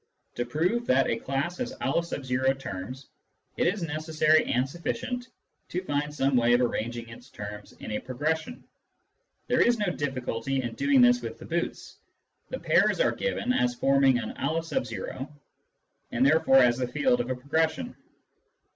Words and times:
To 0.33 0.47
prove 0.47 0.87
that 0.87 1.07
a 1.11 1.19
class 1.19 1.57
has 1.59 1.75
M 1.79 2.57
terms, 2.57 3.09
it 3.55 3.67
is 3.67 3.83
necessary 3.83 4.45
and 4.51 4.67
sufficient 4.67 5.27
to 5.69 5.83
find 5.83 6.11
some 6.11 6.35
way 6.35 6.53
of 6.53 6.61
arranging 6.61 7.09
its 7.09 7.29
terms 7.29 7.73
in 7.73 7.91
a 7.91 7.99
progression. 7.99 8.63
There 9.45 9.61
is 9.61 9.77
no 9.77 9.91
difficulty 9.93 10.63
in 10.63 10.73
doing 10.73 11.01
this 11.01 11.21
with 11.21 11.37
the 11.37 11.45
boots. 11.45 11.97
The 12.49 12.59
pairs 12.59 12.99
are 12.99 13.11
given 13.11 13.53
as 13.53 13.75
forming 13.75 14.17
an 14.17 14.33
N, 14.37 15.27
and 16.11 16.25
therefore 16.25 16.57
as 16.57 16.79
the 16.79 16.87
field 16.87 17.21
of 17.21 17.29
a 17.29 17.35
progression. 17.35 17.95